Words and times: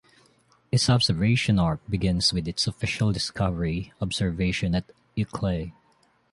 Its 0.71 0.89
observation 0.89 1.59
arc 1.59 1.79
begins 1.87 2.33
with 2.33 2.47
its 2.47 2.65
official 2.65 3.11
discovery 3.11 3.93
observation 4.01 4.73
at 4.73 4.85
Uccle. 5.15 5.73